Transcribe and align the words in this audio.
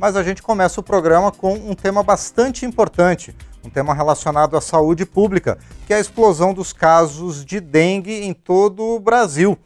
mas 0.00 0.16
a 0.16 0.22
gente 0.22 0.42
começa 0.42 0.80
o 0.80 0.82
programa 0.82 1.30
com 1.30 1.52
um 1.52 1.74
tema 1.74 2.02
bastante 2.02 2.64
importante, 2.64 3.36
um 3.62 3.68
tema 3.68 3.92
relacionado 3.92 4.56
à 4.56 4.60
saúde 4.60 5.04
pública, 5.04 5.58
que 5.86 5.92
é 5.92 5.96
a 5.96 6.00
explosão 6.00 6.54
dos 6.54 6.72
casos 6.72 7.44
de 7.44 7.60
dengue 7.60 8.24
em 8.24 8.32
todo 8.32 8.82
o 8.82 8.98
Brasil. 8.98 9.58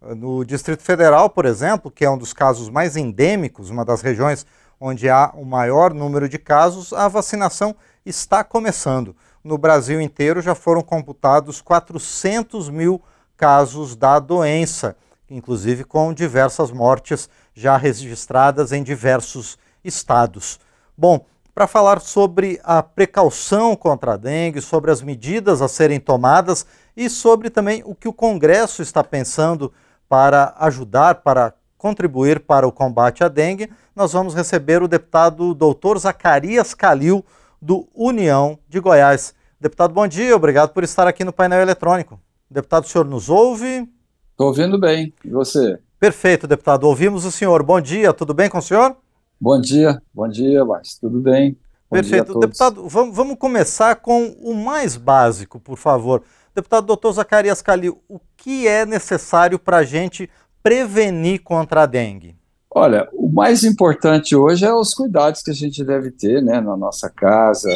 No 0.00 0.44
Distrito 0.44 0.84
Federal, 0.84 1.28
por 1.28 1.44
exemplo, 1.44 1.90
que 1.90 2.04
é 2.04 2.10
um 2.10 2.16
dos 2.16 2.32
casos 2.32 2.68
mais 2.68 2.96
endêmicos, 2.96 3.68
uma 3.68 3.84
das 3.84 4.00
regiões 4.00 4.46
onde 4.78 5.10
há 5.10 5.32
o 5.34 5.44
maior 5.44 5.92
número 5.92 6.28
de 6.28 6.38
casos, 6.38 6.92
a 6.92 7.08
vacinação 7.08 7.74
está 8.06 8.44
começando. 8.44 9.16
No 9.42 9.58
Brasil 9.58 10.00
inteiro 10.00 10.40
já 10.40 10.54
foram 10.54 10.82
computados 10.82 11.60
400 11.60 12.68
mil 12.68 13.02
casos 13.36 13.96
da 13.96 14.20
doença, 14.20 14.96
inclusive 15.28 15.82
com 15.82 16.14
diversas 16.14 16.70
mortes 16.70 17.28
já 17.52 17.76
registradas 17.76 18.70
em 18.70 18.84
diversos 18.84 19.58
estados. 19.84 20.58
Bom, 20.96 21.24
para 21.54 21.66
falar 21.66 22.00
sobre 22.00 22.60
a 22.62 22.82
precaução 22.82 23.74
contra 23.76 24.14
a 24.14 24.16
dengue, 24.16 24.60
sobre 24.60 24.90
as 24.90 25.02
medidas 25.02 25.60
a 25.60 25.68
serem 25.68 26.00
tomadas 26.00 26.64
e 26.96 27.10
sobre 27.10 27.50
também 27.50 27.82
o 27.84 27.94
que 27.94 28.08
o 28.08 28.12
Congresso 28.12 28.82
está 28.82 29.02
pensando 29.02 29.72
para 30.08 30.54
ajudar, 30.58 31.16
para 31.16 31.54
contribuir 31.76 32.40
para 32.40 32.66
o 32.66 32.72
combate 32.72 33.24
à 33.24 33.28
dengue, 33.28 33.70
nós 33.94 34.12
vamos 34.12 34.34
receber 34.34 34.82
o 34.82 34.88
deputado 34.88 35.54
doutor 35.54 35.98
Zacarias 35.98 36.74
Calil, 36.74 37.24
do 37.60 37.88
União 37.94 38.58
de 38.68 38.80
Goiás. 38.80 39.34
Deputado, 39.60 39.92
bom 39.92 40.06
dia, 40.06 40.34
obrigado 40.34 40.72
por 40.72 40.82
estar 40.82 41.06
aqui 41.06 41.24
no 41.24 41.32
painel 41.32 41.60
eletrônico. 41.60 42.18
Deputado, 42.50 42.84
o 42.84 42.88
senhor 42.88 43.04
nos 43.04 43.28
ouve? 43.28 43.88
Estou 44.30 44.48
ouvindo 44.48 44.78
bem, 44.78 45.12
e 45.22 45.28
você? 45.28 45.78
Perfeito, 45.98 46.46
deputado, 46.46 46.84
ouvimos 46.84 47.26
o 47.26 47.30
senhor. 47.30 47.62
Bom 47.62 47.80
dia, 47.80 48.12
tudo 48.14 48.32
bem 48.32 48.48
com 48.48 48.58
o 48.58 48.62
senhor? 48.62 48.96
Bom 49.40 49.58
dia, 49.58 50.02
bom 50.12 50.28
dia, 50.28 50.62
mas 50.66 50.98
tudo 50.98 51.18
bem. 51.18 51.52
Bom 51.90 51.96
Perfeito. 51.96 52.38
Deputado, 52.38 52.86
vamos, 52.86 53.16
vamos, 53.16 53.38
começar 53.38 53.96
com 53.96 54.36
o 54.42 54.52
mais 54.54 54.98
básico, 54.98 55.58
por 55.58 55.78
favor. 55.78 56.22
Deputado 56.54 56.86
doutor 56.86 57.12
Zacarias 57.12 57.62
Calil, 57.62 58.02
o 58.06 58.20
que 58.36 58.68
é 58.68 58.84
necessário 58.84 59.58
para 59.58 59.78
a 59.78 59.82
gente 59.82 60.28
prevenir 60.62 61.42
contra 61.42 61.84
a 61.84 61.86
dengue? 61.86 62.36
Olha, 62.70 63.08
o 63.14 63.30
mais 63.32 63.64
importante 63.64 64.36
hoje 64.36 64.66
é 64.66 64.74
os 64.74 64.92
cuidados 64.92 65.40
que 65.40 65.50
a 65.50 65.54
gente 65.54 65.82
deve 65.82 66.10
ter 66.10 66.42
né, 66.42 66.60
na 66.60 66.76
nossa 66.76 67.08
casa, 67.08 67.70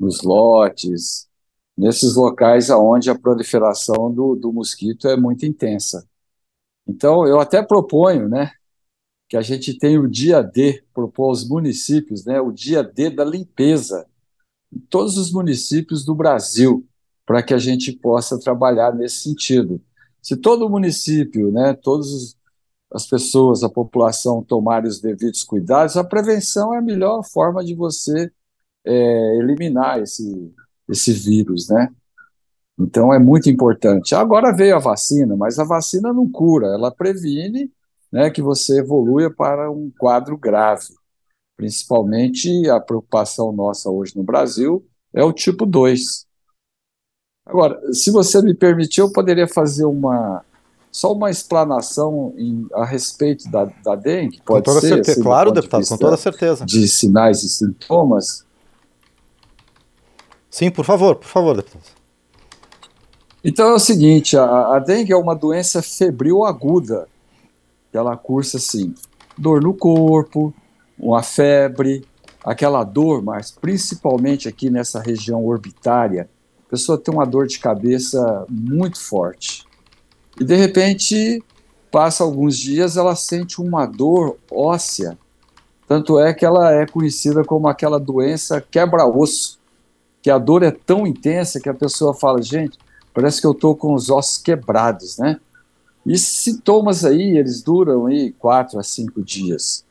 nos 0.00 0.22
lotes, 0.22 1.28
nesses 1.76 2.16
locais 2.16 2.70
onde 2.70 3.08
a 3.08 3.16
proliferação 3.16 4.12
do, 4.12 4.34
do 4.34 4.52
mosquito 4.52 5.06
é 5.06 5.16
muito 5.16 5.46
intensa. 5.46 6.04
Então, 6.88 7.24
eu 7.24 7.38
até 7.38 7.62
proponho, 7.62 8.28
né, 8.28 8.50
que 9.28 9.36
a 9.36 9.42
gente 9.42 9.78
tem 9.78 9.98
o 9.98 10.08
dia 10.08 10.42
D, 10.42 10.82
propor 10.94 11.28
aos 11.28 11.46
municípios, 11.46 12.24
né, 12.24 12.40
o 12.40 12.50
dia 12.50 12.82
D 12.82 13.10
da 13.10 13.24
limpeza 13.24 14.06
em 14.72 14.78
todos 14.78 15.18
os 15.18 15.30
municípios 15.30 16.04
do 16.04 16.14
Brasil, 16.14 16.86
para 17.26 17.42
que 17.42 17.52
a 17.52 17.58
gente 17.58 17.92
possa 17.92 18.40
trabalhar 18.40 18.94
nesse 18.94 19.20
sentido. 19.20 19.80
Se 20.22 20.36
todo 20.36 20.68
município, 20.68 21.52
né, 21.52 21.74
todas 21.74 22.36
as 22.90 23.06
pessoas, 23.06 23.62
a 23.62 23.68
população 23.68 24.42
tomarem 24.42 24.88
os 24.88 24.98
devidos 24.98 25.44
cuidados, 25.44 25.96
a 25.96 26.04
prevenção 26.04 26.72
é 26.74 26.78
a 26.78 26.82
melhor 26.82 27.22
forma 27.22 27.62
de 27.62 27.74
você 27.74 28.30
é, 28.84 29.36
eliminar 29.36 30.00
esse, 30.00 30.54
esse 30.88 31.12
vírus, 31.12 31.68
né? 31.68 31.90
Então 32.78 33.12
é 33.12 33.18
muito 33.18 33.50
importante. 33.50 34.14
Agora 34.14 34.54
veio 34.54 34.76
a 34.76 34.78
vacina, 34.78 35.36
mas 35.36 35.58
a 35.58 35.64
vacina 35.64 36.12
não 36.12 36.30
cura, 36.30 36.68
ela 36.68 36.90
previne 36.90 37.70
né, 38.12 38.30
que 38.30 38.42
você 38.42 38.80
evolua 38.80 39.30
para 39.30 39.70
um 39.70 39.90
quadro 39.98 40.36
grave. 40.36 40.94
Principalmente 41.56 42.68
a 42.70 42.80
preocupação 42.80 43.52
nossa 43.52 43.90
hoje 43.90 44.16
no 44.16 44.22
Brasil 44.22 44.86
é 45.12 45.24
o 45.24 45.32
tipo 45.32 45.66
2. 45.66 46.26
Agora, 47.46 47.80
se 47.92 48.10
você 48.10 48.42
me 48.42 48.54
permitir, 48.54 49.00
eu 49.00 49.10
poderia 49.10 49.48
fazer 49.48 49.84
uma 49.84 50.44
só 50.90 51.12
uma 51.12 51.30
explanação 51.30 52.34
em, 52.36 52.66
a 52.72 52.84
respeito 52.84 53.48
da, 53.50 53.66
da 53.84 53.94
dengue, 53.94 54.40
pode 54.44 54.64
com 54.64 54.72
toda 54.72 54.80
ser? 54.80 54.88
Certeza. 54.88 55.12
Assim, 55.12 55.22
claro, 55.22 55.52
deputado, 55.52 55.86
com 55.86 55.96
toda 55.96 56.16
certeza. 56.16 56.64
De 56.64 56.88
sinais 56.88 57.42
e 57.42 57.48
sintomas. 57.48 58.44
Sim, 60.50 60.70
por 60.70 60.84
favor, 60.84 61.16
por 61.16 61.28
favor, 61.28 61.56
deputado. 61.56 61.84
Então 63.44 63.68
é 63.68 63.74
o 63.74 63.78
seguinte, 63.78 64.36
a, 64.36 64.76
a 64.76 64.78
dengue 64.78 65.12
é 65.12 65.16
uma 65.16 65.34
doença 65.34 65.80
febril 65.80 66.44
aguda, 66.44 67.06
ela 67.92 68.16
cursa 68.16 68.56
assim, 68.56 68.94
dor 69.36 69.62
no 69.62 69.74
corpo, 69.74 70.52
uma 70.98 71.22
febre, 71.22 72.04
aquela 72.44 72.84
dor, 72.84 73.22
mas 73.22 73.50
principalmente 73.50 74.48
aqui 74.48 74.70
nessa 74.70 75.00
região 75.00 75.44
orbitária, 75.44 76.28
a 76.66 76.70
pessoa 76.70 76.98
tem 76.98 77.14
uma 77.14 77.24
dor 77.24 77.46
de 77.46 77.58
cabeça 77.58 78.44
muito 78.48 79.00
forte. 79.00 79.64
E 80.38 80.44
de 80.44 80.54
repente, 80.54 81.42
passa 81.90 82.22
alguns 82.22 82.56
dias, 82.56 82.96
ela 82.96 83.16
sente 83.16 83.60
uma 83.60 83.86
dor 83.86 84.36
óssea. 84.50 85.18
Tanto 85.86 86.20
é 86.20 86.34
que 86.34 86.44
ela 86.44 86.72
é 86.72 86.86
conhecida 86.86 87.42
como 87.42 87.68
aquela 87.68 87.98
doença 87.98 88.60
quebra-osso, 88.60 89.58
que 90.20 90.30
a 90.30 90.36
dor 90.36 90.62
é 90.62 90.70
tão 90.70 91.06
intensa 91.06 91.60
que 91.60 91.68
a 91.68 91.74
pessoa 91.74 92.12
fala, 92.12 92.42
gente, 92.42 92.78
parece 93.14 93.40
que 93.40 93.46
eu 93.46 93.52
estou 93.52 93.74
com 93.74 93.94
os 93.94 94.10
ossos 94.10 94.36
quebrados, 94.36 95.16
né? 95.16 95.40
E 96.08 96.16
sintomas 96.16 97.04
aí, 97.04 97.36
eles 97.36 97.62
duram 97.62 98.06
aí 98.06 98.32
quatro 98.32 98.78
a 98.78 98.82
cinco 98.82 99.22
dias. 99.22 99.84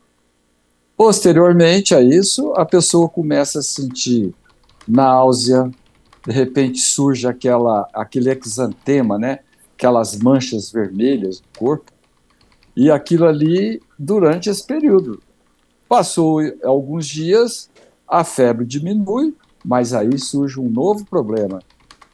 Posteriormente 0.98 1.94
a 1.94 2.02
isso, 2.02 2.54
a 2.54 2.66
pessoa 2.66 3.08
começa 3.08 3.60
a 3.60 3.64
sentir 3.64 4.34
náusea, 4.88 5.70
de 6.26 6.34
repente 6.34 6.80
surge 6.80 7.28
aquela, 7.28 7.88
aquele 7.94 8.32
exantema, 8.32 9.20
né? 9.20 9.40
aquelas 9.78 10.18
manchas 10.18 10.72
vermelhas 10.72 11.40
do 11.40 11.60
corpo, 11.60 11.92
e 12.76 12.90
aquilo 12.90 13.28
ali 13.28 13.80
durante 13.98 14.50
esse 14.50 14.66
período. 14.66 15.22
Passou 15.88 16.40
alguns 16.64 17.06
dias, 17.06 17.70
a 18.08 18.24
febre 18.24 18.66
diminui, 18.66 19.36
mas 19.64 19.94
aí 19.94 20.18
surge 20.18 20.60
um 20.60 20.68
novo 20.68 21.06
problema, 21.06 21.62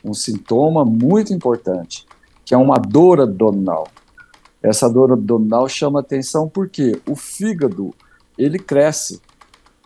um 0.03 0.13
sintoma 0.13 0.83
muito 0.83 1.33
importante, 1.33 2.05
que 2.45 2.53
é 2.53 2.57
uma 2.57 2.75
dor 2.75 3.21
abdominal. 3.21 3.87
Essa 4.61 4.89
dor 4.89 5.11
abdominal 5.11 5.67
chama 5.67 5.99
atenção 5.99 6.47
porque 6.47 6.99
o 7.07 7.15
fígado 7.15 7.93
ele 8.37 8.57
cresce. 8.57 9.21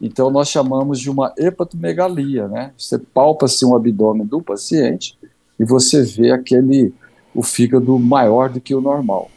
Então 0.02 0.30
nós 0.30 0.50
chamamos 0.50 1.00
de 1.00 1.10
uma 1.10 1.34
hepatomegalia, 1.38 2.48
né? 2.48 2.72
Você 2.78 3.00
palpa-se 3.00 3.66
um 3.66 3.76
abdômen 3.76 4.26
do 4.26 4.42
paciente 4.42 5.18
e 5.60 5.66
você 5.66 6.04
vê 6.04 6.32
aquele 6.32 6.94
o 7.34 7.44
fígado 7.44 7.98
maior 8.00 8.50
do 8.50 8.62
que 8.62 8.74
o 8.74 8.82
normal. 8.82 9.30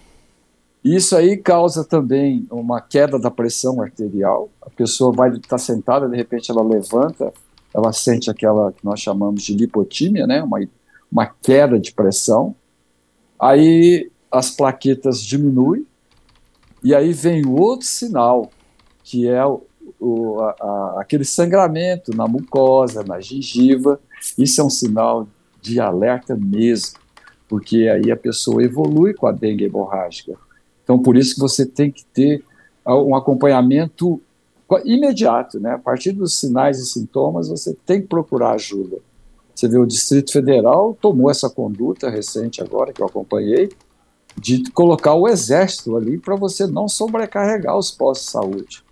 Isso 0.83 1.15
aí 1.15 1.37
causa 1.37 1.85
também 1.85 2.47
uma 2.51 2.81
queda 2.81 3.19
da 3.19 3.31
pressão 3.31 3.83
arterial. 3.83 4.49
A 4.63 4.71
pessoa 4.71 5.13
vai 5.13 5.31
estar 5.31 5.49
tá 5.49 5.59
sentada, 5.59 6.09
de 6.09 6.17
repente 6.17 6.51
ela 6.51 6.63
levanta, 6.63 7.33
ela 7.75 7.93
sente 7.93 8.31
aquela 8.31 8.73
que 8.73 8.83
nós 8.83 9.01
chamamos 9.01 9.43
de 9.43 9.55
lipotímia, 9.55 10.27
né? 10.27 10.43
Uma, 10.43 10.59
uma 11.13 11.27
queda 11.27 11.79
de 11.79 11.93
pressão. 11.93 12.55
Aí 13.41 14.11
as 14.31 14.51
plaquetas 14.51 15.23
diminuem, 15.23 15.87
e 16.83 16.95
aí 16.95 17.13
vem 17.13 17.45
o 17.45 17.59
outro 17.59 17.87
sinal, 17.87 18.51
que 19.03 19.27
é 19.27 19.45
o, 19.45 19.63
o, 19.99 20.41
a, 20.41 20.51
a, 20.51 21.01
aquele 21.01 21.25
sangramento 21.25 22.15
na 22.15 22.27
mucosa, 22.27 23.03
na 23.03 23.21
gengiva. 23.21 24.01
Isso 24.37 24.61
é 24.61 24.65
um 24.65 24.71
sinal 24.71 25.27
de 25.61 25.81
alerta 25.81 26.37
mesmo, 26.37 26.99
porque 27.49 27.89
aí 27.89 28.11
a 28.11 28.17
pessoa 28.17 28.63
evolui 28.63 29.15
com 29.15 29.27
a 29.27 29.33
dengue 29.33 29.65
hemorrágica. 29.65 30.35
Então, 30.85 30.99
por 30.99 31.17
isso 31.17 31.35
que 31.35 31.41
você 31.41 31.67
tem 31.67 31.91
que 31.91 32.05
ter 32.07 32.45
um 32.87 33.15
acompanhamento 33.15 34.21
imediato, 34.85 35.61
né? 35.61 35.73
A 35.75 35.79
partir 35.79 36.13
dos 36.13 36.39
sinais 36.39 36.79
e 36.79 36.87
sintomas, 36.87 37.49
você 37.49 37.77
tem 37.85 38.01
que 38.01 38.09
procurar 38.09 38.53
ajuda. 38.53 38.99
Você 39.61 39.69
vê, 39.69 39.77
o 39.77 39.85
Distrito 39.85 40.33
Federal 40.33 40.97
tomou 40.99 41.31
essa 41.31 41.51
conduta 41.51 42.09
recente 42.09 42.63
agora, 42.63 42.95
que 42.95 43.03
eu 43.03 43.07
acompanhei, 43.07 43.69
de 44.35 44.71
colocar 44.71 45.13
o 45.13 45.29
exército 45.29 45.99
ali 45.99 46.17
para 46.17 46.35
você 46.35 46.67
não 46.67 46.89
sobrecarregar 46.89 47.77
os 47.77 47.91
postos 47.91 48.27
de 48.27 48.33
saúde. 48.33 48.85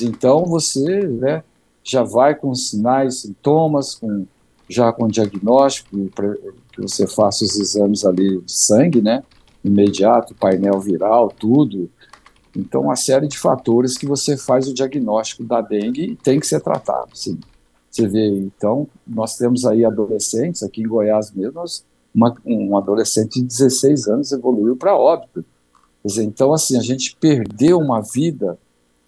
Então 0.00 0.46
você 0.46 1.06
né, 1.06 1.44
já 1.82 2.02
vai 2.02 2.34
com 2.34 2.54
sinais, 2.54 3.20
sintomas, 3.20 3.96
com, 3.96 4.24
já 4.66 4.90
com 4.94 5.08
diagnóstico, 5.08 5.94
que 6.72 6.80
você 6.80 7.06
faça 7.06 7.44
os 7.44 7.58
exames 7.58 8.02
ali 8.06 8.40
de 8.40 8.50
sangue, 8.50 9.02
né, 9.02 9.22
imediato, 9.62 10.34
painel 10.34 10.80
viral, 10.80 11.28
tudo. 11.28 11.90
Então, 12.56 12.82
uma 12.82 12.96
série 12.96 13.28
de 13.28 13.38
fatores 13.38 13.98
que 13.98 14.06
você 14.06 14.38
faz 14.38 14.68
o 14.68 14.72
diagnóstico 14.72 15.44
da 15.44 15.60
dengue 15.60 16.12
e 16.12 16.16
tem 16.16 16.40
que 16.40 16.46
ser 16.46 16.62
tratado, 16.62 17.10
sim. 17.12 17.38
Você 17.94 18.08
vê, 18.08 18.26
então, 18.26 18.88
nós 19.06 19.36
temos 19.36 19.64
aí 19.64 19.84
adolescentes, 19.84 20.64
aqui 20.64 20.82
em 20.82 20.88
Goiás 20.88 21.30
mesmo, 21.30 21.62
uma, 22.12 22.34
um 22.44 22.76
adolescente 22.76 23.40
de 23.40 23.46
16 23.46 24.08
anos 24.08 24.32
evoluiu 24.32 24.74
para 24.74 24.96
óbito. 24.96 25.44
Dizer, 26.04 26.24
então, 26.24 26.52
assim, 26.52 26.76
a 26.76 26.82
gente 26.82 27.16
perdeu 27.20 27.78
uma 27.78 28.00
vida 28.02 28.58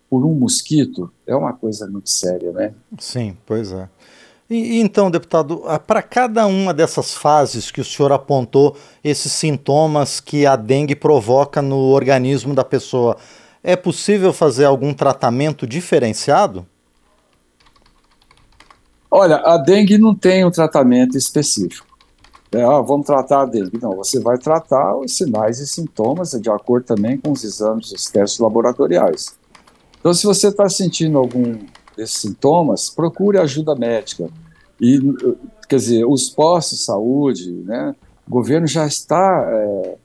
por 0.08 0.24
um 0.24 0.32
mosquito 0.32 1.12
é 1.26 1.34
uma 1.34 1.52
coisa 1.52 1.88
muito 1.88 2.08
séria, 2.08 2.52
né? 2.52 2.74
Sim, 2.96 3.36
pois 3.44 3.72
é. 3.72 3.88
E, 4.48 4.78
então, 4.78 5.10
deputado, 5.10 5.64
para 5.84 6.00
cada 6.00 6.46
uma 6.46 6.72
dessas 6.72 7.12
fases 7.12 7.72
que 7.72 7.80
o 7.80 7.84
senhor 7.84 8.12
apontou, 8.12 8.76
esses 9.02 9.32
sintomas 9.32 10.20
que 10.20 10.46
a 10.46 10.54
dengue 10.54 10.94
provoca 10.94 11.60
no 11.60 11.76
organismo 11.76 12.54
da 12.54 12.62
pessoa, 12.62 13.16
é 13.64 13.74
possível 13.74 14.32
fazer 14.32 14.64
algum 14.64 14.94
tratamento 14.94 15.66
diferenciado? 15.66 16.64
Olha, 19.10 19.36
a 19.36 19.56
dengue 19.56 19.98
não 19.98 20.14
tem 20.14 20.44
um 20.44 20.50
tratamento 20.50 21.16
específico. 21.16 21.86
É, 22.52 22.62
ah, 22.62 22.80
vamos 22.80 23.06
tratar 23.06 23.42
a 23.42 23.44
dengue. 23.46 23.78
Não, 23.80 23.96
você 23.96 24.20
vai 24.20 24.38
tratar 24.38 24.96
os 24.96 25.16
sinais 25.16 25.58
e 25.58 25.66
sintomas 25.66 26.30
de 26.30 26.50
acordo 26.50 26.84
também 26.86 27.18
com 27.18 27.32
os 27.32 27.44
exames, 27.44 27.92
os 27.92 28.06
testes 28.06 28.38
laboratoriais. 28.38 29.36
Então, 29.98 30.14
se 30.14 30.24
você 30.24 30.48
está 30.48 30.68
sentindo 30.68 31.18
algum 31.18 31.58
desses 31.96 32.20
sintomas, 32.20 32.90
procure 32.90 33.38
ajuda 33.38 33.74
médica. 33.74 34.28
E, 34.80 35.00
quer 35.68 35.76
dizer, 35.76 36.04
os 36.06 36.28
postos 36.28 36.78
de 36.78 36.84
saúde, 36.84 37.50
né, 37.64 37.94
o 38.26 38.30
governo 38.30 38.66
já 38.66 38.86
está 38.86 39.48
é, 39.50 39.96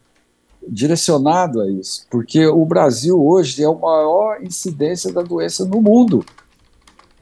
direcionado 0.67 1.61
a 1.61 1.69
isso, 1.69 2.05
porque 2.09 2.45
o 2.47 2.65
Brasil 2.65 3.21
hoje 3.21 3.63
é 3.63 3.67
a 3.67 3.73
maior 3.73 4.41
incidência 4.41 5.11
da 5.11 5.21
doença 5.21 5.65
no 5.65 5.81
mundo. 5.81 6.25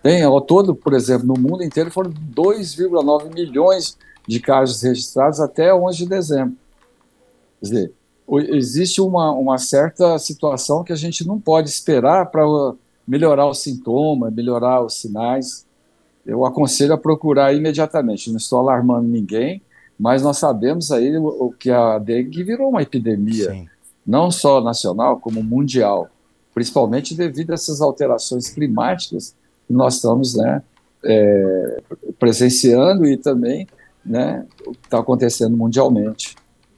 Tem, 0.02 0.24
ao 0.24 0.40
todo, 0.40 0.74
por 0.74 0.94
exemplo, 0.94 1.28
no 1.28 1.40
mundo 1.40 1.64
inteiro 1.64 1.92
foram 1.92 2.12
2,9 2.12 3.34
milhões 3.34 3.98
de 4.28 4.40
casos 4.40 4.82
registrados 4.82 5.40
até 5.40 5.74
11 5.74 5.98
de 5.98 6.06
dezembro. 6.06 6.56
Quer 7.60 7.66
dizer, 7.66 7.94
existe 8.50 9.02
uma, 9.02 9.32
uma 9.32 9.58
certa 9.58 10.18
situação 10.20 10.84
que 10.84 10.94
a 10.94 10.96
gente 10.96 11.28
não 11.28 11.40
pode 11.40 11.70
esperar 11.70 12.28
para 12.28 12.44
melhorar 13.08 13.48
os 13.48 13.60
sintomas, 13.60 14.34
melhorar 14.34 14.84
os 14.84 15.02
sinais. 15.02 15.66
Eu 16.26 16.46
aconselho 16.46 16.94
a 16.94 16.98
procurar 16.98 17.54
imediatamente. 17.54 18.30
Não 18.30 18.38
estou 18.38 18.60
alarmando 18.60 19.08
ninguém, 19.08 19.62
mas 20.00 20.22
nós 20.22 20.38
sabemos 20.38 20.92
aí 20.92 21.18
o, 21.18 21.54
que 21.58 21.72
a 21.72 21.98
dengue 21.98 22.44
virou 22.44 22.70
uma 22.70 22.84
epidemia, 22.84 23.52
Sim. 23.52 23.68
não 24.06 24.32
só 24.32 24.62
nacional, 24.62 25.20
como 25.20 25.44
mundial, 25.44 26.08
principalmente 26.54 27.16
devido 27.16 27.52
a 27.52 27.56
essas 27.56 27.82
alterações 27.82 28.48
climáticas 28.48 29.36
nós 29.74 29.96
estamos 29.96 30.36
né, 30.36 30.62
é, 31.04 31.82
presenciando 32.18 33.06
e 33.06 33.18
também 33.18 33.68
né, 34.06 34.46
o 34.66 34.72
que 34.72 34.86
está 34.86 35.00
acontecendo 35.00 35.56
mundialmente. 35.56 36.36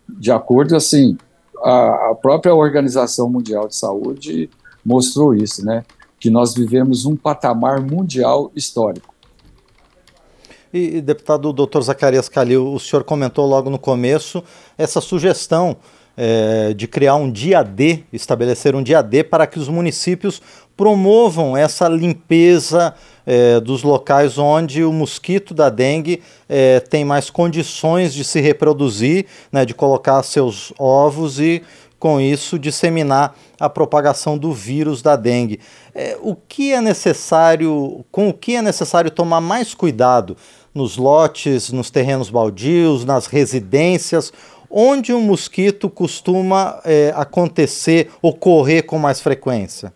De 0.10 0.32
acordo, 0.32 0.76
assim, 0.76 1.18
a, 1.64 2.12
a 2.12 2.16
própria 2.16 2.54
Organização 2.54 3.30
Mundial 3.30 3.68
de 3.68 3.76
Saúde 3.76 4.50
mostrou 4.84 5.34
isso, 5.34 5.64
né? 5.66 5.86
Que 6.20 6.30
nós 6.30 6.54
vivemos 6.54 7.06
um 7.06 7.16
patamar 7.16 7.80
mundial 7.80 8.52
histórico. 8.56 9.14
E, 10.74 10.98
e 10.98 11.02
deputado 11.02 11.52
doutor 11.52 11.82
Zacarias 11.82 12.30
Calil, 12.30 12.74
o 12.74 12.80
senhor 12.80 13.04
comentou 13.04 13.46
logo 13.46 13.70
no 13.70 13.78
começo 13.80 14.44
essa 14.78 15.02
sugestão 15.02 15.78
é, 16.24 16.76
de 16.76 16.88
criar 16.88 17.16
um 17.16 17.32
dia 17.32 17.64
D, 17.64 18.04
estabelecer 18.14 18.76
um 18.76 18.84
dia 18.84 19.02
D 19.02 19.24
para 19.24 19.48
que 19.48 19.58
os 19.58 19.68
municípios 19.68 20.40
promovam 20.78 21.58
essa 21.58 21.88
limpeza 21.88 22.94
é, 23.26 23.60
dos 23.60 23.82
locais 23.82 24.38
onde 24.38 24.84
o 24.84 24.94
mosquito 24.94 25.52
da 25.52 25.68
dengue 25.68 26.22
é, 26.48 26.80
tem 26.80 27.04
mais 27.04 27.32
condições 27.32 28.14
de 28.14 28.24
se 28.24 28.40
reproduzir, 28.40 29.26
né, 29.52 29.66
de 29.66 29.74
colocar 29.74 30.22
seus 30.22 30.72
ovos 30.78 31.40
e 31.40 31.64
com 31.98 32.22
isso 32.22 32.60
disseminar 32.60 33.36
a 33.60 33.68
propagação 33.68 34.38
do 34.38 34.54
vírus 34.54 35.02
da 35.02 35.16
dengue. 35.16 35.60
É, 35.96 36.16
o 36.22 36.36
que 36.36 36.72
é 36.72 36.82
necessário, 36.82 38.06
com 38.12 38.30
o 38.30 38.34
que 38.34 38.56
é 38.56 38.62
necessário 38.62 39.10
tomar 39.10 39.42
mais 39.42 39.74
cuidado 39.74 40.38
nos 40.74 40.98
lotes, 40.98 41.72
nos 41.72 41.90
terrenos 41.90 42.30
baldios, 42.30 43.06
nas 43.06 43.26
residências, 43.26 44.32
onde 44.72 45.14
o 45.14 45.18
um 45.18 45.22
mosquito 45.22 45.90
costuma 45.90 46.80
é, 46.86 47.14
acontecer, 47.16 48.10
ocorrer 48.22 48.86
com 48.86 48.98
mais 48.98 49.20
frequência? 49.20 49.94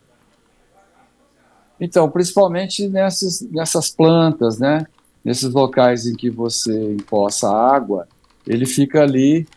Então, 1.79 2.09
principalmente 2.09 2.87
nessas, 2.87 3.41
nessas 3.51 3.89
plantas, 3.89 4.59
né? 4.59 4.85
Nesses 5.23 5.51
locais 5.53 6.05
em 6.05 6.15
que 6.15 6.29
você 6.29 6.93
empoça 6.93 7.49
água, 7.49 8.07
ele 8.47 8.65
fica 8.65 9.01
ali, 9.01 9.47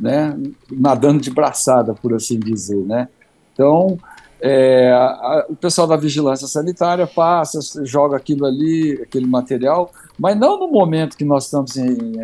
né? 0.00 0.36
Nadando 0.70 1.20
de 1.20 1.30
braçada, 1.30 1.94
por 1.94 2.14
assim 2.14 2.38
dizer, 2.38 2.84
né? 2.84 3.08
Então, 3.52 3.98
é, 4.40 4.90
a, 4.90 5.46
o 5.48 5.54
pessoal 5.54 5.86
da 5.86 5.96
vigilância 5.96 6.48
sanitária 6.48 7.06
passa, 7.06 7.60
joga 7.84 8.16
aquilo 8.16 8.44
ali, 8.44 9.00
aquele 9.00 9.26
material, 9.26 9.92
mas 10.18 10.36
não 10.36 10.58
no 10.58 10.68
momento 10.68 11.16
que 11.16 11.24
nós 11.24 11.44
estamos 11.44 11.76
em 11.76 12.14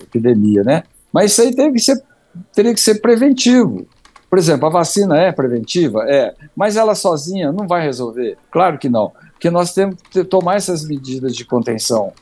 epidemia, 0.00 0.62
né? 0.62 0.84
Mas 1.12 1.32
isso 1.32 1.42
aí 1.42 1.54
tem 1.54 1.72
que 1.72 1.80
ser, 1.80 2.02
teria 2.54 2.74
que 2.74 2.80
ser 2.80 3.00
preventivo. 3.00 3.86
Por 4.28 4.38
exemplo, 4.38 4.66
a 4.66 4.70
vacina 4.70 5.18
é 5.18 5.32
preventiva? 5.32 6.04
É. 6.08 6.34
Mas 6.54 6.76
ela 6.76 6.94
sozinha 6.94 7.52
não 7.52 7.66
vai 7.66 7.82
resolver? 7.82 8.38
Claro 8.50 8.78
que 8.78 8.88
não. 8.88 9.12
Porque 9.32 9.50
nós 9.50 9.74
temos 9.74 9.96
que 10.10 10.22
tomar 10.22 10.56
essas 10.56 10.86
medidas 10.86 11.34
de 11.34 11.44
contenção. 11.44 12.12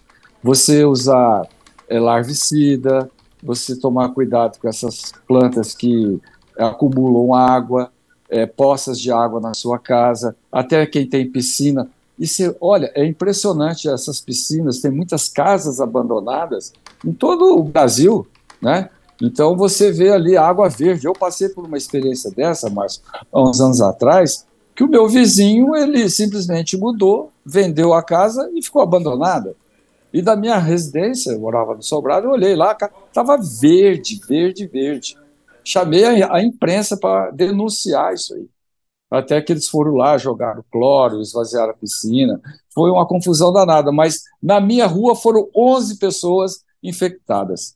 Você 0.42 0.84
usar 0.84 1.46
é, 1.88 2.00
larvicida, 2.00 3.10
você 3.42 3.76
tomar 3.76 4.10
cuidado 4.10 4.58
com 4.58 4.68
essas 4.68 5.12
plantas 5.26 5.74
que 5.74 6.20
acumulam 6.56 7.34
água, 7.34 7.90
é, 8.28 8.46
poças 8.46 9.00
de 9.00 9.12
água 9.12 9.40
na 9.40 9.54
sua 9.54 9.78
casa, 9.78 10.34
até 10.50 10.84
quem 10.86 11.06
tem 11.06 11.30
piscina. 11.30 11.88
E 12.18 12.26
olha, 12.60 12.90
é 12.94 13.04
impressionante 13.04 13.88
essas 13.88 14.20
piscinas, 14.20 14.80
tem 14.80 14.90
muitas 14.90 15.28
casas 15.28 15.80
abandonadas 15.80 16.72
em 17.04 17.12
todo 17.12 17.58
o 17.58 17.62
Brasil, 17.62 18.26
né? 18.60 18.90
Então 19.20 19.56
você 19.56 19.90
vê 19.90 20.10
ali 20.10 20.36
água 20.36 20.68
verde. 20.68 21.06
Eu 21.06 21.12
passei 21.12 21.48
por 21.48 21.64
uma 21.66 21.76
experiência 21.76 22.30
dessa, 22.30 22.70
Márcio, 22.70 23.02
há 23.32 23.42
uns 23.42 23.60
anos 23.60 23.80
atrás, 23.80 24.46
que 24.74 24.84
o 24.84 24.88
meu 24.88 25.08
vizinho 25.08 25.74
ele 25.74 26.08
simplesmente 26.08 26.76
mudou, 26.76 27.32
vendeu 27.44 27.92
a 27.92 28.02
casa 28.02 28.48
e 28.54 28.62
ficou 28.62 28.80
abandonada. 28.80 29.56
E 30.12 30.22
da 30.22 30.36
minha 30.36 30.56
residência, 30.56 31.32
eu 31.32 31.40
morava 31.40 31.74
no 31.74 31.82
Sobrado, 31.82 32.26
eu 32.26 32.30
olhei 32.30 32.54
lá, 32.54 32.76
estava 33.08 33.36
verde, 33.36 34.20
verde, 34.26 34.66
verde. 34.66 35.16
Chamei 35.64 36.22
a, 36.22 36.34
a 36.34 36.42
imprensa 36.42 36.96
para 36.96 37.30
denunciar 37.30 38.14
isso 38.14 38.34
aí. 38.34 38.48
Até 39.10 39.40
que 39.40 39.52
eles 39.52 39.68
foram 39.68 39.94
lá, 39.94 40.16
jogaram 40.16 40.64
cloro, 40.70 41.20
esvaziaram 41.20 41.70
a 41.70 41.76
piscina. 41.76 42.40
Foi 42.74 42.90
uma 42.90 43.06
confusão 43.06 43.52
danada, 43.52 43.90
mas 43.90 44.22
na 44.42 44.60
minha 44.60 44.86
rua 44.86 45.16
foram 45.16 45.48
11 45.54 45.98
pessoas 45.98 46.62
infectadas. 46.82 47.74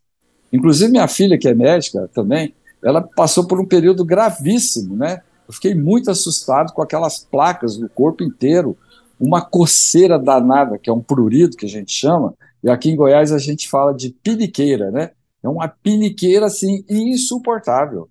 Inclusive, 0.53 0.91
minha 0.91 1.09
filha, 1.09 1.39
que 1.39 1.49
é 1.49 1.55
médica 1.55 2.09
também, 2.13 2.55
ela 2.83 3.01
passou 3.01 3.47
por 3.47 3.61
um 3.61 3.67
período 3.67 4.05
gravíssimo, 4.05 4.97
né? 4.97 5.23
Eu 5.47 5.55
fiquei 5.55 5.75
muito 5.75 6.11
assustado 6.11 6.73
com 6.73 6.83
aquelas 6.83 7.19
placas 7.19 7.79
no 7.79 7.89
corpo 7.89 8.23
inteiro, 8.23 8.77
uma 9.19 9.41
coceira 9.41 10.19
danada, 10.19 10.79
que 10.79 10.91
é 10.91 10.93
um 10.93 11.01
prurido 11.01 11.57
que 11.57 11.67
a 11.67 11.69
gente 11.69 11.93
chama, 11.93 12.35
e 12.63 12.69
aqui 12.69 12.91
em 12.91 12.97
Goiás 12.97 13.33
a 13.33 13.39
gente 13.39 13.69
fala 13.69 13.93
de 13.93 14.11
piniqueira, 14.11 14.91
né? 14.91 15.11
É 15.43 15.49
uma 15.49 15.69
piniqueira, 15.69 16.47
assim, 16.47 16.85
insuportável. 16.89 18.09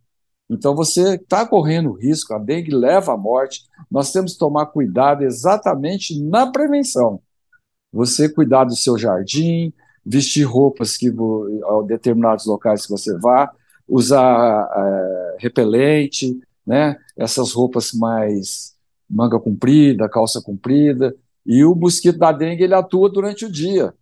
Então 0.50 0.76
você 0.76 1.16
está 1.16 1.46
correndo 1.48 1.94
risco, 1.94 2.34
a 2.34 2.38
dengue 2.38 2.76
leva 2.76 3.14
à 3.14 3.18
morte, 3.18 3.64
nós 3.90 4.12
temos 4.12 4.34
que 4.34 4.40
tomar 4.40 4.66
cuidado 4.66 5.24
exatamente 5.24 6.22
na 6.22 6.52
prevenção. 6.52 7.22
Você 7.94 8.28
cuidar 8.28 8.66
do 8.66 8.76
seu 8.76 8.98
jardim, 8.98 9.74
vestir 10.06 10.44
roupas 10.44 10.98
que 10.98 11.10
a 11.10 11.82
determinados 11.86 12.46
locais 12.46 12.86
que 12.86 12.92
você 12.92 13.18
vá, 13.18 13.52
usar 13.88 14.70
é, 14.76 15.36
repelente, 15.40 16.40
né? 16.66 16.98
Essas 17.18 17.52
roupas 17.52 17.92
mais 17.94 18.74
manga 19.10 19.40
comprida, 19.40 20.10
calça 20.10 20.42
comprida. 20.42 21.16
E 21.46 21.64
o 21.66 21.76
mosquito 21.76 22.18
da 22.18 22.32
dengue 22.32 22.64
ele 22.64 22.74
atua 22.74 23.10
durante 23.10 23.46
o 23.46 23.52
dia. 23.52 23.94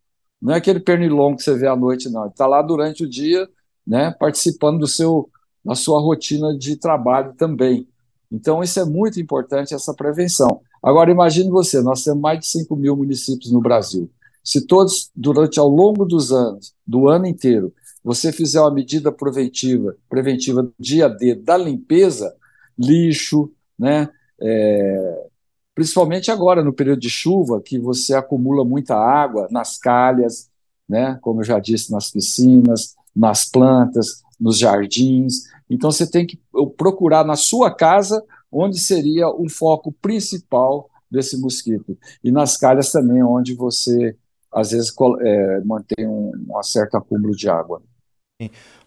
Não 0.42 0.54
é 0.54 0.58
aquele 0.58 0.80
pernilongo 0.80 1.38
que 1.38 1.44
você 1.44 1.56
vê 1.56 1.68
à 1.68 1.76
noite, 1.76 2.10
não. 2.10 2.22
Ele 2.22 2.32
está 2.32 2.46
lá 2.48 2.62
durante 2.62 3.04
o 3.04 3.10
dia, 3.10 3.50
né? 3.86 4.12
Participando 4.12 4.80
do 4.80 4.88
seu, 4.88 5.30
da 5.66 5.76
sua 5.76 6.00
rotina 6.00 6.56
de 6.58 6.76
trabalho 6.76 7.34
também. 7.34 7.88
Então, 8.32 8.62
isso 8.62 8.80
é 8.80 8.86
muito 8.86 9.20
importante, 9.20 9.74
essa 9.74 9.94
prevenção. 9.94 10.62
Agora, 10.84 11.12
imagine 11.12 11.50
você, 11.50 11.82
nós 11.82 12.04
temos 12.04 12.22
mais 12.22 12.40
de 12.40 12.48
5 12.48 12.76
mil 12.76 12.96
municípios 12.96 13.52
no 13.52 13.60
Brasil. 13.60 14.10
Se 14.44 14.66
todos, 14.66 15.12
durante 15.16 15.60
ao 15.60 15.68
longo 15.68 16.06
dos 16.06 16.32
anos, 16.32 16.74
do 16.86 17.10
ano 17.10 17.26
inteiro, 17.26 17.74
você 18.04 18.32
fizer 18.32 18.62
uma 18.62 18.74
medida 18.74 19.12
preventiva, 19.12 19.96
preventiva 20.10 20.72
dia 20.80 21.10
D 21.10 21.36
da 21.36 21.58
limpeza, 21.58 22.36
lixo, 22.78 23.52
né? 23.78 24.10
É, 24.42 25.28
principalmente 25.76 26.32
agora 26.32 26.64
no 26.64 26.74
período 26.74 27.00
de 27.00 27.10
chuva, 27.10 27.62
que 27.62 27.78
você 27.78 28.14
acumula 28.14 28.64
muita 28.64 28.96
água 28.96 29.48
nas 29.52 29.78
calhas, 29.78 30.50
né? 30.88 31.18
Como 31.22 31.42
eu 31.42 31.46
já 31.46 31.60
disse, 31.60 31.92
nas 31.92 32.10
piscinas, 32.10 32.96
nas 33.16 33.46
plantas, 33.46 34.24
nos 34.40 34.58
jardins. 34.58 35.44
Então 35.70 35.92
você 35.92 36.10
tem 36.10 36.26
que 36.26 36.40
procurar 36.78 37.26
na 37.26 37.36
sua 37.36 37.70
casa 37.74 38.24
onde 38.52 38.80
seria 38.80 39.30
o 39.30 39.48
foco 39.50 39.92
principal 39.92 40.90
desse 41.10 41.38
mosquito. 41.38 41.98
E 42.24 42.32
nas 42.32 42.58
calhas 42.58 42.92
também, 42.92 43.22
onde 43.24 43.54
você, 43.54 44.16
às 44.52 44.72
vezes, 44.72 44.94
é, 45.22 45.62
mantém 45.62 46.08
um, 46.08 46.32
um 46.50 46.64
certo 46.64 46.98
acúmulo 46.98 47.36
de 47.36 47.50
água. 47.50 47.82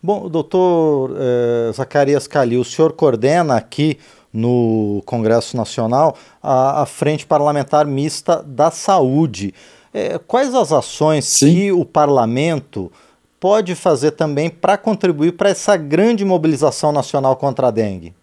Bom, 0.03 0.31
doutor 0.31 1.15
eh, 1.15 1.71
Zacarias 1.75 2.27
Calil, 2.27 2.63
o 2.63 2.65
senhor 2.65 2.93
coordena 2.95 3.55
aqui 3.55 3.99
no 4.33 5.03
Congresso 5.05 5.59
Nacional 5.59 6.17
a, 6.43 6.83
a 6.83 6.87
Frente 6.87 7.27
Parlamentar 7.27 7.87
Mista 7.87 8.43
da 8.43 8.71
Saúde. 8.71 9.53
Eh, 9.93 10.19
quais 10.27 10.55
as 10.55 10.73
ações 10.73 11.27
Sim. 11.27 11.55
que 11.55 11.73
o 11.73 11.85
parlamento 11.85 12.91
pode 13.39 13.75
fazer 13.75 14.13
também 14.13 14.49
para 14.49 14.79
contribuir 14.79 15.33
para 15.33 15.51
essa 15.51 15.77
grande 15.77 16.25
mobilização 16.25 16.93
nacional 16.93 17.37
contra 17.37 17.69
a 17.69 17.71
dengue? 17.71 18.15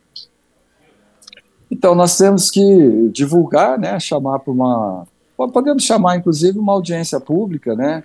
Então, 1.70 1.94
nós 1.94 2.18
temos 2.18 2.50
que 2.50 3.10
divulgar, 3.14 3.78
né, 3.78 4.00
chamar 4.00 4.40
para 4.40 4.52
uma. 4.52 5.08
Podemos 5.48 5.84
chamar, 5.84 6.18
inclusive, 6.18 6.60
uma 6.60 6.74
audiência 6.74 7.20
pública, 7.20 7.76
né, 7.76 8.04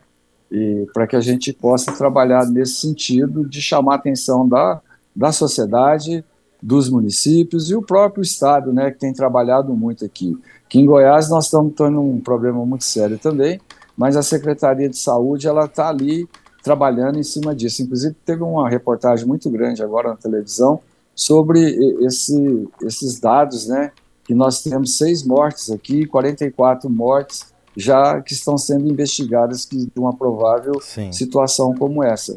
para 0.92 1.06
que 1.06 1.16
a 1.16 1.20
gente 1.20 1.52
possa 1.52 1.90
trabalhar 1.92 2.46
nesse 2.46 2.74
sentido 2.74 3.44
de 3.48 3.60
chamar 3.60 3.94
a 3.94 3.96
atenção 3.96 4.48
da, 4.48 4.80
da 5.14 5.32
sociedade, 5.32 6.24
dos 6.62 6.88
municípios 6.88 7.68
e 7.70 7.74
o 7.74 7.82
próprio 7.82 8.22
Estado, 8.22 8.72
né, 8.72 8.90
que 8.90 8.98
tem 8.98 9.12
trabalhado 9.12 9.74
muito 9.74 10.04
aqui. 10.04 10.38
Que 10.68 10.78
em 10.78 10.86
Goiás 10.86 11.28
nós 11.28 11.44
estamos 11.44 11.74
tendo 11.76 12.00
um 12.00 12.20
problema 12.20 12.64
muito 12.64 12.84
sério 12.84 13.18
também, 13.18 13.60
mas 13.96 14.16
a 14.16 14.22
Secretaria 14.22 14.88
de 14.88 14.96
Saúde 14.96 15.46
ela 15.46 15.66
está 15.66 15.88
ali 15.88 16.26
trabalhando 16.62 17.18
em 17.18 17.22
cima 17.22 17.54
disso. 17.54 17.82
Inclusive 17.82 18.16
teve 18.24 18.42
uma 18.42 18.68
reportagem 18.68 19.26
muito 19.26 19.50
grande 19.50 19.82
agora 19.82 20.08
na 20.08 20.16
televisão 20.16 20.80
sobre 21.14 21.60
esse, 22.04 22.66
esses 22.82 23.20
dados, 23.20 23.66
né, 23.66 23.92
que 24.24 24.34
nós 24.34 24.62
temos 24.62 24.96
seis 24.96 25.22
mortes 25.22 25.70
aqui, 25.70 26.06
44 26.06 26.88
mortes 26.88 27.54
já 27.76 28.20
que 28.20 28.32
estão 28.32 28.56
sendo 28.56 28.88
investigadas 28.88 29.66
de 29.66 29.90
uma 29.96 30.16
provável 30.16 30.80
Sim. 30.80 31.10
situação 31.12 31.74
como 31.74 32.02
essa. 32.02 32.34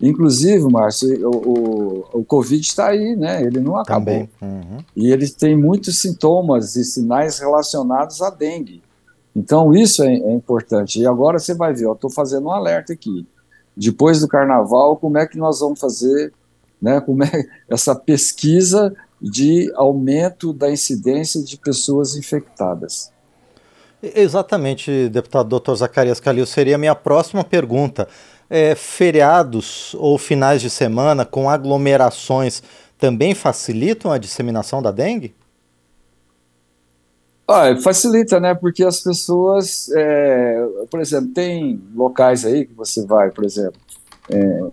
Inclusive, 0.00 0.70
Márcio, 0.70 1.28
o, 1.28 1.36
o, 1.36 2.20
o 2.20 2.24
Covid 2.24 2.60
está 2.60 2.88
aí, 2.88 3.16
né? 3.16 3.42
Ele 3.42 3.60
não 3.60 3.76
acabou. 3.76 4.28
Uhum. 4.42 4.78
E 4.94 5.10
ele 5.10 5.26
tem 5.28 5.56
muitos 5.56 5.98
sintomas 5.98 6.76
e 6.76 6.84
sinais 6.84 7.38
relacionados 7.38 8.20
à 8.20 8.28
dengue. 8.28 8.82
Então, 9.34 9.72
isso 9.72 10.02
é, 10.02 10.14
é 10.14 10.32
importante. 10.32 11.00
E 11.00 11.06
agora 11.06 11.38
você 11.38 11.54
vai 11.54 11.72
ver, 11.72 11.86
eu 11.86 11.92
estou 11.92 12.10
fazendo 12.10 12.46
um 12.46 12.50
alerta 12.50 12.92
aqui. 12.92 13.26
Depois 13.74 14.20
do 14.20 14.28
carnaval, 14.28 14.96
como 14.98 15.16
é 15.16 15.26
que 15.26 15.38
nós 15.38 15.60
vamos 15.60 15.80
fazer 15.80 16.32
né, 16.80 17.00
como 17.00 17.24
é 17.24 17.30
essa 17.68 17.94
pesquisa 17.94 18.94
de 19.20 19.72
aumento 19.74 20.52
da 20.52 20.70
incidência 20.70 21.42
de 21.42 21.56
pessoas 21.56 22.16
infectadas? 22.16 23.10
Exatamente, 24.02 25.08
deputado 25.08 25.58
Dr. 25.58 25.74
Zacarias 25.74 26.20
Calil, 26.20 26.46
seria 26.46 26.76
a 26.76 26.78
minha 26.78 26.94
próxima 26.94 27.42
pergunta. 27.42 28.08
É, 28.48 28.76
feriados 28.76 29.94
ou 29.98 30.16
finais 30.16 30.60
de 30.60 30.70
semana 30.70 31.24
com 31.24 31.50
aglomerações 31.50 32.62
também 32.96 33.34
facilitam 33.34 34.12
a 34.12 34.18
disseminação 34.18 34.80
da 34.80 34.92
dengue? 34.92 35.34
Ah, 37.48 37.76
facilita, 37.80 38.40
né? 38.40 38.54
Porque 38.54 38.84
as 38.84 39.00
pessoas, 39.00 39.88
é, 39.96 40.68
por 40.90 41.00
exemplo, 41.00 41.32
tem 41.32 41.80
locais 41.94 42.44
aí 42.44 42.66
que 42.66 42.74
você 42.74 43.04
vai, 43.04 43.30
por 43.30 43.44
exemplo, 43.44 43.80
é, 44.28 44.64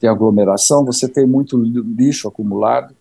tem 0.00 0.08
aglomeração, 0.08 0.84
você 0.84 1.06
tem 1.06 1.26
muito 1.26 1.58
lixo 1.58 2.28
acumulado, 2.28 2.94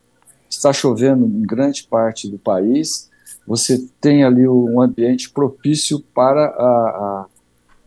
está 0.57 0.73
chovendo 0.73 1.25
em 1.25 1.41
grande 1.41 1.83
parte 1.83 2.29
do 2.29 2.37
país, 2.37 3.09
você 3.45 3.85
tem 3.99 4.23
ali 4.23 4.47
um 4.47 4.81
ambiente 4.81 5.29
propício 5.29 5.99
para 6.13 6.45
a, 6.45 6.65
a, 6.65 7.25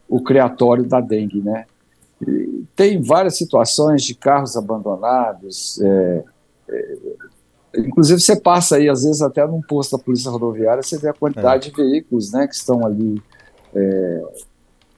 o 0.08 0.20
criatório 0.20 0.84
da 0.84 1.00
dengue, 1.00 1.40
né? 1.40 1.64
E 2.26 2.64
tem 2.74 3.00
várias 3.02 3.36
situações 3.36 4.02
de 4.02 4.14
carros 4.14 4.56
abandonados, 4.56 5.80
é, 5.80 6.24
é, 6.68 6.96
inclusive 7.78 8.20
você 8.20 8.36
passa 8.36 8.76
aí, 8.76 8.88
às 8.88 9.04
vezes 9.04 9.20
até 9.20 9.46
num 9.46 9.60
posto 9.60 9.96
da 9.96 10.02
polícia 10.02 10.30
rodoviária, 10.30 10.82
você 10.82 10.98
vê 10.98 11.08
a 11.08 11.14
quantidade 11.14 11.68
é. 11.68 11.70
de 11.70 11.76
veículos 11.76 12.32
né, 12.32 12.46
que 12.46 12.54
estão 12.54 12.86
ali 12.86 13.22
é, 13.74 14.22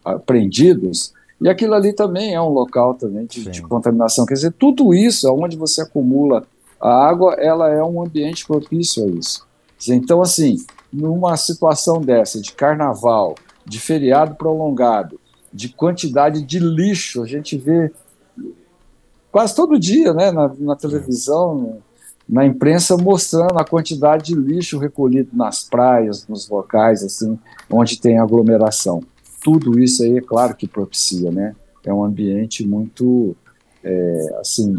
apreendidos, 0.04 1.12
e 1.40 1.48
aquilo 1.48 1.74
ali 1.74 1.92
também 1.92 2.34
é 2.34 2.40
um 2.40 2.48
local 2.48 2.94
também 2.94 3.26
de, 3.26 3.48
de, 3.48 3.62
contaminação, 3.62 4.26
quer 4.26 4.34
dizer, 4.34 4.52
tudo 4.52 4.92
isso, 4.92 5.32
onde 5.32 5.56
você 5.56 5.82
acumula 5.82 6.44
a 6.80 7.08
água, 7.08 7.34
ela 7.34 7.68
é 7.70 7.82
um 7.82 8.02
ambiente 8.02 8.46
propício 8.46 9.04
a 9.04 9.06
isso. 9.08 9.46
Então, 9.88 10.20
assim, 10.20 10.56
numa 10.92 11.36
situação 11.36 12.00
dessa, 12.00 12.40
de 12.40 12.52
carnaval, 12.52 13.34
de 13.64 13.78
feriado 13.78 14.34
prolongado, 14.34 15.20
de 15.52 15.68
quantidade 15.68 16.42
de 16.42 16.58
lixo, 16.58 17.22
a 17.22 17.26
gente 17.26 17.56
vê 17.56 17.90
quase 19.30 19.54
todo 19.54 19.78
dia, 19.78 20.12
né, 20.12 20.30
na, 20.30 20.50
na 20.58 20.76
televisão, 20.76 21.78
na 22.28 22.44
imprensa, 22.44 22.96
mostrando 22.96 23.58
a 23.58 23.64
quantidade 23.64 24.26
de 24.26 24.34
lixo 24.34 24.78
recolhido 24.78 25.30
nas 25.32 25.64
praias, 25.64 26.26
nos 26.28 26.48
locais, 26.48 27.02
assim, 27.02 27.38
onde 27.70 27.98
tem 27.98 28.18
aglomeração. 28.18 29.02
Tudo 29.42 29.78
isso 29.78 30.02
aí, 30.02 30.18
é 30.18 30.20
claro 30.20 30.54
que 30.54 30.66
propicia, 30.66 31.30
né? 31.30 31.56
É 31.84 31.92
um 31.92 32.04
ambiente 32.04 32.66
muito, 32.66 33.34
é, 33.82 34.36
assim, 34.40 34.76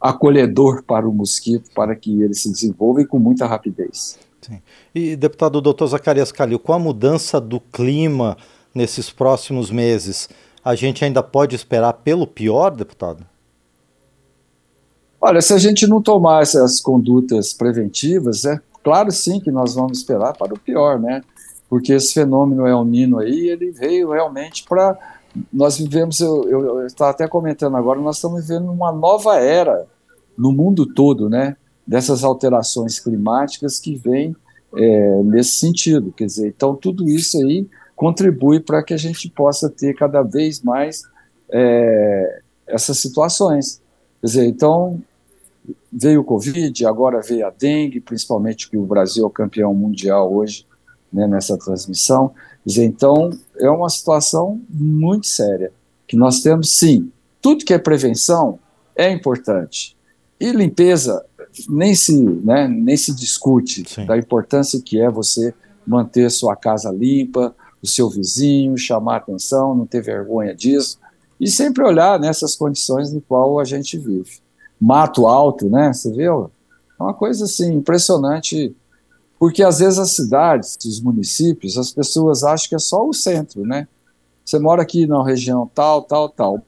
acolhedor 0.00 0.82
para 0.82 1.08
o 1.08 1.12
mosquito, 1.12 1.70
para 1.74 1.94
que 1.94 2.22
ele 2.22 2.34
se 2.34 2.50
desenvolva 2.50 3.02
e 3.02 3.06
com 3.06 3.18
muita 3.18 3.46
rapidez. 3.46 4.18
Sim. 4.40 4.60
E, 4.94 5.14
deputado 5.14 5.60
doutor 5.60 5.86
Zacarias 5.88 6.32
Calil, 6.32 6.58
com 6.58 6.72
a 6.72 6.78
mudança 6.78 7.40
do 7.40 7.60
clima 7.60 8.36
nesses 8.74 9.10
próximos 9.10 9.70
meses, 9.70 10.28
a 10.64 10.74
gente 10.74 11.04
ainda 11.04 11.22
pode 11.22 11.54
esperar 11.54 11.92
pelo 11.92 12.26
pior, 12.26 12.70
deputado? 12.70 13.26
Olha, 15.20 15.42
se 15.42 15.52
a 15.52 15.58
gente 15.58 15.86
não 15.86 16.00
tomar 16.00 16.42
essas 16.42 16.80
condutas 16.80 17.52
preventivas, 17.52 18.44
é 18.46 18.58
claro 18.82 19.12
sim 19.12 19.38
que 19.38 19.50
nós 19.50 19.74
vamos 19.74 19.98
esperar 19.98 20.34
para 20.34 20.54
o 20.54 20.58
pior, 20.58 20.98
né? 20.98 21.22
Porque 21.68 21.92
esse 21.92 22.14
fenômeno 22.14 22.66
El 22.66 22.84
Nino 22.84 23.18
aí, 23.18 23.48
ele 23.48 23.70
veio 23.70 24.10
realmente 24.10 24.64
para. 24.64 24.98
Nós 25.52 25.78
vivemos, 25.78 26.20
eu 26.20 26.86
estava 26.86 27.10
até 27.10 27.28
comentando 27.28 27.76
agora, 27.76 28.00
nós 28.00 28.16
estamos 28.16 28.42
vivendo 28.42 28.70
uma 28.70 28.92
nova 28.92 29.36
era 29.36 29.86
no 30.36 30.52
mundo 30.52 30.86
todo, 30.86 31.28
né? 31.28 31.56
dessas 31.90 32.22
alterações 32.22 33.00
climáticas 33.00 33.80
que 33.80 33.96
vêm 33.96 34.36
é, 34.76 35.22
nesse 35.24 35.58
sentido. 35.58 36.12
Quer 36.12 36.26
dizer, 36.26 36.46
então 36.46 36.72
tudo 36.76 37.08
isso 37.10 37.36
aí 37.38 37.66
contribui 37.96 38.60
para 38.60 38.80
que 38.80 38.94
a 38.94 38.96
gente 38.96 39.28
possa 39.28 39.68
ter 39.68 39.94
cada 39.94 40.22
vez 40.22 40.62
mais 40.62 41.02
é, 41.50 42.42
essas 42.64 42.98
situações. 42.98 43.82
Quer 44.20 44.26
dizer, 44.28 44.46
então 44.46 45.02
veio 45.92 46.20
o 46.20 46.24
Covid, 46.24 46.86
agora 46.86 47.20
veio 47.20 47.44
a 47.44 47.50
dengue, 47.50 48.00
principalmente 48.00 48.70
que 48.70 48.76
o 48.76 48.86
Brasil 48.86 49.24
é 49.24 49.26
o 49.26 49.30
campeão 49.30 49.74
mundial 49.74 50.32
hoje 50.32 50.64
né, 51.12 51.26
nessa 51.26 51.58
transmissão. 51.58 52.32
Então 52.66 53.30
é 53.58 53.68
uma 53.70 53.88
situação 53.88 54.60
muito 54.68 55.26
séria 55.26 55.72
que 56.06 56.16
nós 56.16 56.40
temos, 56.40 56.76
sim. 56.76 57.10
Tudo 57.40 57.64
que 57.64 57.72
é 57.72 57.78
prevenção 57.78 58.58
é 58.96 59.10
importante. 59.10 59.96
E 60.38 60.50
limpeza 60.52 61.24
nem 61.68 61.94
se, 61.94 62.22
né, 62.22 62.68
nem 62.68 62.96
se 62.96 63.14
discute 63.14 63.84
Sim. 63.88 64.06
da 64.06 64.16
importância 64.16 64.80
que 64.80 65.00
é 65.00 65.10
você 65.10 65.54
manter 65.86 66.30
sua 66.30 66.54
casa 66.54 66.90
limpa, 66.90 67.54
o 67.82 67.86
seu 67.86 68.08
vizinho, 68.08 68.76
chamar 68.76 69.16
atenção, 69.16 69.74
não 69.74 69.86
ter 69.86 70.02
vergonha 70.02 70.54
disso, 70.54 70.98
e 71.40 71.48
sempre 71.48 71.82
olhar 71.82 72.20
nessas 72.20 72.54
condições 72.54 73.12
no 73.12 73.20
qual 73.20 73.58
a 73.58 73.64
gente 73.64 73.96
vive. 73.96 74.38
Mato 74.80 75.26
alto, 75.26 75.68
né? 75.68 75.92
Você 75.92 76.12
viu? 76.12 76.50
É 76.98 77.02
uma 77.02 77.14
coisa 77.14 77.44
assim 77.44 77.74
impressionante, 77.74 78.74
porque 79.40 79.62
às 79.62 79.78
vezes 79.78 79.98
as 79.98 80.10
cidades, 80.10 80.76
os 80.84 81.00
municípios, 81.00 81.78
as 81.78 81.90
pessoas 81.90 82.44
acham 82.44 82.68
que 82.68 82.74
é 82.74 82.78
só 82.78 83.08
o 83.08 83.14
centro, 83.14 83.64
né? 83.64 83.88
Você 84.44 84.58
mora 84.58 84.82
aqui 84.82 85.06
na 85.06 85.24
região 85.24 85.66
tal, 85.74 86.02
tal, 86.02 86.28
tal. 86.28 86.62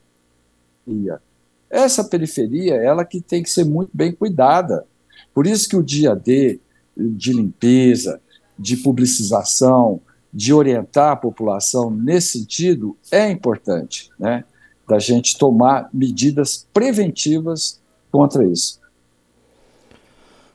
Essa 1.69 2.03
periferia, 2.03 2.77
ela 2.77 3.05
que 3.05 3.21
tem 3.21 3.43
que 3.43 3.51
ser 3.51 3.67
muito 3.67 3.91
bem 3.93 4.11
cuidada. 4.11 4.87
Por 5.35 5.47
isso 5.47 5.69
que 5.69 5.77
o 5.77 5.83
dia 5.83 6.15
D 6.15 6.61
de 6.97 7.35
limpeza, 7.35 8.19
de 8.59 8.79
publicização, 8.79 10.01
de 10.33 10.55
orientar 10.55 11.13
a 11.13 11.17
população 11.17 11.91
nesse 11.91 12.39
sentido 12.39 12.97
é 13.11 13.31
importante, 13.31 14.09
né? 14.19 14.45
Da 14.89 14.99
gente 14.99 15.37
tomar 15.37 15.91
medidas 15.93 16.67
preventivas 16.73 17.79
contra 18.11 18.47
isso. 18.47 18.81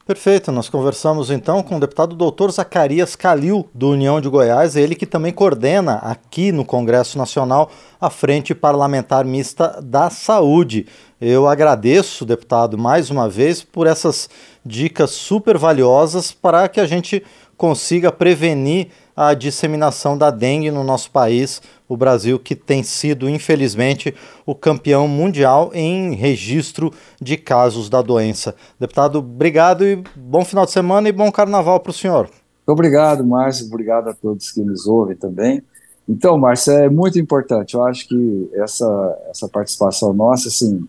Perfeito, 0.07 0.53
nós 0.53 0.69
conversamos 0.69 1.29
então 1.29 1.61
com 1.61 1.75
o 1.75 1.79
deputado 1.81 2.15
doutor 2.15 2.49
Zacarias 2.49 3.13
Calil, 3.13 3.67
do 3.73 3.89
União 3.89 4.21
de 4.21 4.29
Goiás, 4.29 4.77
ele 4.77 4.95
que 4.95 5.05
também 5.05 5.33
coordena 5.33 5.95
aqui 5.95 6.49
no 6.49 6.63
Congresso 6.63 7.17
Nacional 7.17 7.69
a 7.99 8.09
Frente 8.09 8.55
Parlamentar 8.55 9.25
Mista 9.25 9.81
da 9.83 10.09
Saúde. 10.09 10.85
Eu 11.19 11.45
agradeço, 11.45 12.25
deputado, 12.25 12.77
mais 12.77 13.09
uma 13.09 13.27
vez 13.27 13.61
por 13.61 13.85
essas 13.85 14.29
dicas 14.65 15.11
super 15.11 15.57
valiosas 15.57 16.31
para 16.31 16.69
que 16.69 16.79
a 16.79 16.85
gente 16.85 17.21
consiga 17.57 18.09
prevenir 18.09 18.87
a 19.13 19.33
disseminação 19.33 20.17
da 20.17 20.31
dengue 20.31 20.71
no 20.71 20.85
nosso 20.85 21.11
país, 21.11 21.61
o 21.87 21.95
Brasil 21.95 22.37
que 22.37 22.55
tem 22.55 22.83
sido, 22.83 23.29
infelizmente, 23.29 24.13
o 24.45 24.53
campeão 24.53 25.07
mundial 25.07 25.71
em 25.73 26.13
registro 26.13 26.91
de 27.21 27.37
casos 27.37 27.89
da 27.89 28.01
doença. 28.01 28.55
Deputado, 28.79 29.19
obrigado 29.19 29.85
e 29.85 30.03
bom 30.15 30.43
final 30.43 30.65
de 30.65 30.71
semana 30.71 31.07
e 31.07 31.11
bom 31.11 31.31
carnaval 31.31 31.79
para 31.79 31.91
o 31.91 31.93
senhor. 31.93 32.29
Obrigado, 32.65 33.25
Márcio, 33.25 33.67
obrigado 33.67 34.09
a 34.09 34.13
todos 34.13 34.51
que 34.51 34.61
nos 34.61 34.85
ouvem 34.87 35.15
também. 35.15 35.63
Então, 36.07 36.37
Márcio, 36.37 36.73
é 36.73 36.89
muito 36.89 37.17
importante. 37.19 37.75
Eu 37.75 37.85
acho 37.85 38.07
que 38.07 38.49
essa, 38.53 39.17
essa 39.29 39.47
participação 39.47 40.13
nossa, 40.13 40.49
assim, 40.49 40.85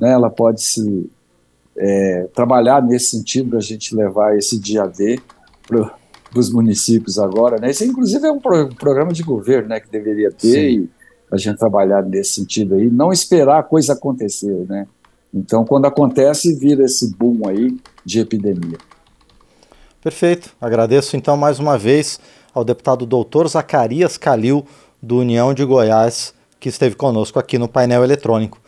né, 0.00 0.12
ela 0.12 0.30
pode 0.30 0.62
se 0.62 1.10
é, 1.76 2.28
trabalhar 2.34 2.82
nesse 2.82 3.10
sentido 3.10 3.50
da 3.50 3.60
gente 3.60 3.94
levar 3.94 4.36
esse 4.36 4.58
dia 4.58 4.86
D 4.86 5.18
para 5.66 5.94
dos 6.34 6.52
municípios 6.52 7.18
agora, 7.18 7.58
né? 7.58 7.70
Esse, 7.70 7.86
inclusive, 7.86 8.26
é 8.26 8.30
um, 8.30 8.40
pro, 8.40 8.66
um 8.66 8.74
programa 8.74 9.12
de 9.12 9.22
governo, 9.22 9.68
né? 9.68 9.80
Que 9.80 9.88
deveria 9.90 10.30
ter 10.30 10.48
Sim. 10.48 10.58
e 10.58 10.88
a 11.30 11.36
gente 11.36 11.58
trabalhar 11.58 12.02
nesse 12.02 12.32
sentido 12.32 12.74
aí, 12.74 12.90
não 12.90 13.12
esperar 13.12 13.60
a 13.60 13.62
coisa 13.62 13.94
acontecer, 13.94 14.66
né? 14.68 14.86
Então, 15.32 15.64
quando 15.64 15.86
acontece, 15.86 16.54
vira 16.54 16.84
esse 16.84 17.12
boom 17.16 17.48
aí 17.48 17.76
de 18.04 18.20
epidemia. 18.20 18.78
Perfeito. 20.02 20.50
Agradeço, 20.60 21.16
então, 21.16 21.36
mais 21.36 21.58
uma 21.58 21.78
vez 21.78 22.20
ao 22.52 22.64
deputado 22.64 23.06
doutor 23.06 23.48
Zacarias 23.48 24.16
Calil, 24.16 24.64
do 25.02 25.18
União 25.18 25.52
de 25.52 25.64
Goiás, 25.64 26.32
que 26.58 26.68
esteve 26.68 26.94
conosco 26.94 27.38
aqui 27.38 27.58
no 27.58 27.68
painel 27.68 28.04
eletrônico. 28.04 28.58